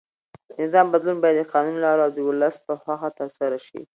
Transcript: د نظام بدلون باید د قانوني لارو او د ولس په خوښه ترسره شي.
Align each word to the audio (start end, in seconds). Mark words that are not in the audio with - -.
د 0.49 0.51
نظام 0.63 0.87
بدلون 0.93 1.17
باید 1.23 1.37
د 1.39 1.49
قانوني 1.53 1.79
لارو 1.85 2.01
او 2.05 2.11
د 2.15 2.19
ولس 2.29 2.55
په 2.65 2.73
خوښه 2.81 3.09
ترسره 3.19 3.57
شي. 3.67 3.81